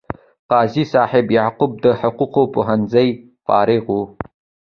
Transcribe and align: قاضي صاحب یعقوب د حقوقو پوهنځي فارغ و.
قاضي 0.49 0.83
صاحب 0.93 1.25
یعقوب 1.37 1.71
د 1.83 1.85
حقوقو 2.01 2.43
پوهنځي 2.53 3.07
فارغ 3.45 3.83
و. 3.93 3.97